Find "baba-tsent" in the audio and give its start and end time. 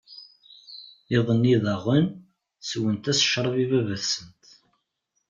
3.71-4.43